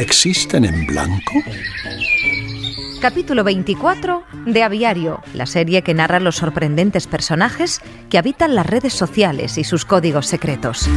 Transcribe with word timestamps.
¿Existen 0.00 0.64
en 0.64 0.86
blanco? 0.86 1.34
Capítulo 3.02 3.44
24 3.44 4.22
de 4.46 4.62
Aviario, 4.62 5.20
la 5.34 5.44
serie 5.44 5.82
que 5.82 5.92
narra 5.92 6.20
los 6.20 6.36
sorprendentes 6.36 7.06
personajes 7.06 7.82
que 8.08 8.16
habitan 8.16 8.54
las 8.54 8.64
redes 8.64 8.94
sociales 8.94 9.58
y 9.58 9.64
sus 9.64 9.84
códigos 9.84 10.26
secretos. 10.26 10.88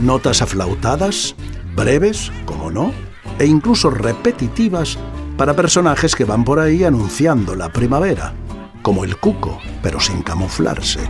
Notas 0.00 0.40
aflautadas, 0.40 1.36
breves, 1.76 2.32
como 2.46 2.70
no, 2.70 2.94
e 3.38 3.44
incluso 3.44 3.90
repetitivas 3.90 4.96
para 5.36 5.54
personajes 5.54 6.16
que 6.16 6.24
van 6.24 6.42
por 6.42 6.58
ahí 6.58 6.84
anunciando 6.84 7.54
la 7.54 7.70
primavera, 7.70 8.32
como 8.80 9.04
el 9.04 9.18
cuco, 9.18 9.60
pero 9.82 10.00
sin 10.00 10.22
camuflarse. 10.22 11.00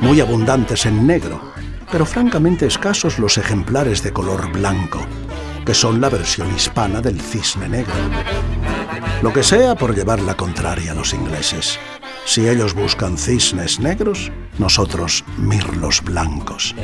Muy 0.00 0.20
abundantes 0.20 0.84
en 0.84 1.06
negro, 1.06 1.52
pero 1.92 2.04
francamente 2.04 2.66
escasos 2.66 3.20
los 3.20 3.38
ejemplares 3.38 4.02
de 4.02 4.12
color 4.12 4.50
blanco, 4.50 5.06
que 5.64 5.74
son 5.74 6.00
la 6.00 6.08
versión 6.08 6.54
hispana 6.54 7.00
del 7.00 7.20
cisne 7.20 7.68
negro. 7.68 7.94
Lo 9.22 9.32
que 9.32 9.42
sea 9.42 9.74
por 9.74 9.94
llevar 9.94 10.20
la 10.20 10.36
contraria 10.36 10.92
a 10.92 10.94
los 10.94 11.12
ingleses. 11.12 11.78
Si 12.24 12.48
ellos 12.48 12.74
buscan 12.74 13.18
cisnes 13.18 13.80
negros, 13.80 14.30
nosotros 14.58 15.24
mirlos 15.36 16.02
blancos. 16.02 16.74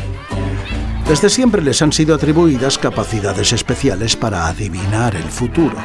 Desde 1.09 1.31
siempre 1.31 1.63
les 1.63 1.81
han 1.83 1.93
sido 1.93 2.15
atribuidas 2.15 2.79
capacidades 2.79 3.53
especiales 3.53 4.17
para 4.17 4.49
adivinar 4.49 5.15
el 5.15 5.31
futuro. 5.31 5.77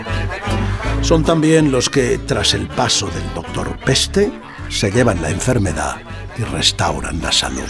Son 1.02 1.24
también 1.24 1.72
los 1.72 1.90
que, 1.90 2.18
tras 2.18 2.54
el 2.54 2.68
paso 2.68 3.08
del 3.08 3.34
doctor 3.36 3.78
Peste, 3.86 4.32
se 4.70 4.92
llevan 4.92 5.22
la 5.22 5.30
enfermedad 5.30 5.98
y 6.38 6.44
restauran 6.44 7.22
la 7.22 7.32
salud. 7.32 7.70